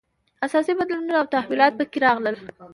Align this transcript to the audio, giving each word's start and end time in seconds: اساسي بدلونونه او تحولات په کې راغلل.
اساسي 0.45 0.73
بدلونونه 0.79 1.13
او 1.19 1.25
تحولات 1.33 1.73
په 1.79 1.83
کې 1.91 1.97
راغلل. 2.05 2.35